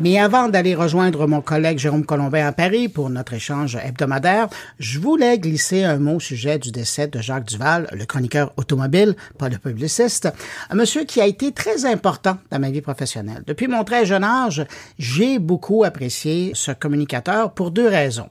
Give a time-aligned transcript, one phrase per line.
[0.00, 5.00] Mais avant d'aller rejoindre mon collègue Jérôme Colombin à Paris pour notre échange hebdomadaire, je
[5.00, 9.48] voulais glisser un mot au sujet du décès de Jacques Duval, le chroniqueur automobile, pas
[9.48, 10.28] le publiciste,
[10.70, 13.42] un monsieur qui a été très important dans ma vie professionnelle.
[13.44, 14.64] Depuis mon très jeune âge,
[15.00, 18.28] j'ai beaucoup apprécié ce communicateur pour deux raisons.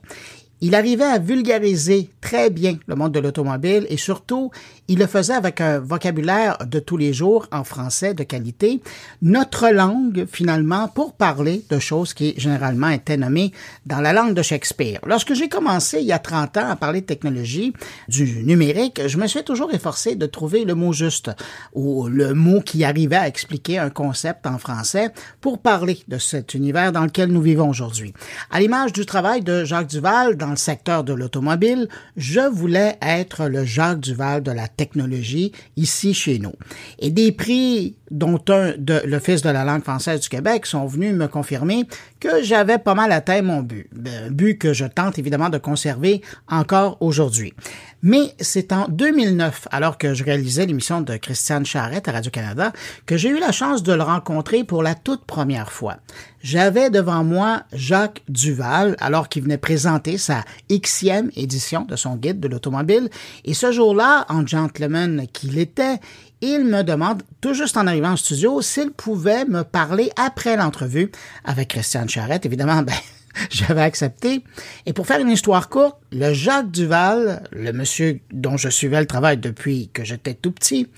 [0.60, 4.50] Il arrivait à vulgariser très bien le monde de l'automobile et surtout,
[4.88, 8.80] il le faisait avec un vocabulaire de tous les jours en français de qualité,
[9.22, 13.52] notre langue finalement pour parler de choses qui généralement étaient nommées
[13.86, 14.98] dans la langue de Shakespeare.
[15.06, 17.72] Lorsque j'ai commencé il y a 30 ans à parler de technologie,
[18.08, 21.30] du numérique, je me suis toujours efforcé de trouver le mot juste
[21.72, 26.54] ou le mot qui arrivait à expliquer un concept en français pour parler de cet
[26.54, 28.12] univers dans lequel nous vivons aujourd'hui.
[28.50, 33.48] À l'image du travail de Jacques Duval dans le secteur de l'automobile, je voulais être
[33.48, 36.54] le Jacques Duval de la technologie ici chez nous.
[36.98, 41.14] Et des prix dont un de l'Office de la langue française du Québec sont venus
[41.14, 41.86] me confirmer
[42.20, 46.22] que j'avais pas mal atteint mon but, un but que je tente évidemment de conserver
[46.48, 47.52] encore aujourd'hui.
[48.02, 52.72] Mais c'est en 2009, alors que je réalisais l'émission de Christiane Charrette à Radio-Canada,
[53.06, 55.96] que j'ai eu la chance de le rencontrer pour la toute première fois.
[56.40, 62.38] J'avais devant moi Jacques Duval, alors qu'il venait présenter sa Xème édition de son guide
[62.38, 63.10] de l'automobile,
[63.44, 65.98] et ce jour-là, en gentleman qu'il était,
[66.40, 71.10] il me demande, tout juste en arrivant au studio, s'il pouvait me parler après l'entrevue
[71.44, 72.46] avec Christiane Charrette.
[72.46, 72.94] Évidemment, ben,
[73.50, 74.42] j'avais accepté.
[74.86, 79.06] Et pour faire une histoire courte, le Jacques Duval, le monsieur dont je suivais le
[79.06, 80.88] travail depuis que j'étais tout petit,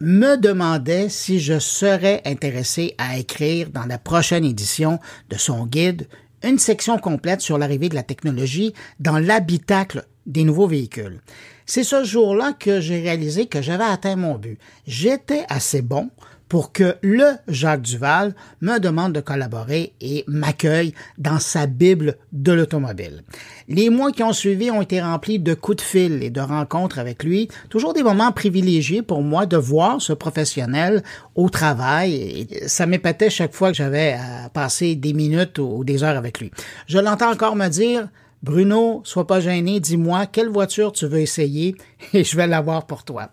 [0.00, 6.08] me demandait si je serais intéressé à écrire dans la prochaine édition de son guide
[6.42, 11.20] une section complète sur l'arrivée de la technologie dans l'habitacle des nouveaux véhicules.
[11.66, 14.58] C'est ce jour-là que j'ai réalisé que j'avais atteint mon but.
[14.86, 16.10] J'étais assez bon
[16.50, 22.52] pour que le Jacques Duval me demande de collaborer et m'accueille dans sa Bible de
[22.52, 23.22] l'automobile.
[23.68, 26.98] Les mois qui ont suivi ont été remplis de coups de fil et de rencontres
[26.98, 31.02] avec lui, toujours des moments privilégiés pour moi de voir ce professionnel
[31.34, 36.16] au travail ça m'épatait chaque fois que j'avais à passer des minutes ou des heures
[36.16, 36.50] avec lui.
[36.86, 38.08] Je l'entends encore me dire
[38.42, 41.76] Bruno, sois pas gêné, dis-moi quelle voiture tu veux essayer
[42.14, 43.30] et je vais l'avoir pour toi.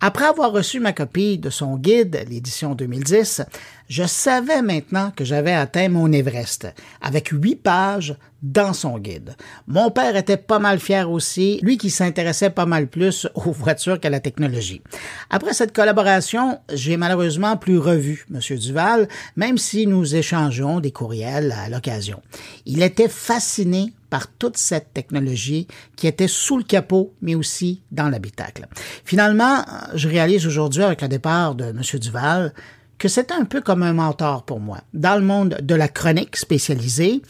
[0.00, 3.42] Après avoir reçu ma copie de son guide, l'édition 2010,
[3.88, 6.68] je savais maintenant que j'avais atteint mon Everest,
[7.00, 9.34] avec huit pages dans son guide.
[9.66, 13.98] Mon père était pas mal fier aussi, lui qui s'intéressait pas mal plus aux voitures
[13.98, 14.82] qu'à la technologie.
[15.30, 18.56] Après cette collaboration, j'ai malheureusement plus revu M.
[18.56, 22.22] Duval, même si nous échangeons des courriels à l'occasion.
[22.66, 28.08] Il était fasciné par toute cette technologie qui était sous le capot, mais aussi dans
[28.08, 28.66] l'habitacle.
[29.04, 29.64] Finalement,
[29.94, 31.82] je réalise aujourd'hui, avec le départ de M.
[32.00, 32.54] Duval,
[32.98, 36.36] que c'est un peu comme un mentor pour moi, dans le monde de la chronique
[36.36, 37.22] spécialisée,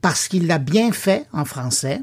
[0.00, 2.00] parce qu'il l'a bien fait en français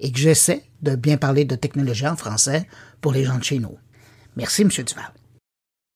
[0.00, 2.66] et que j'essaie de bien parler de technologie en français
[3.00, 3.76] pour les gens de chez nous.
[4.36, 4.68] Merci, M.
[4.68, 5.12] Duval.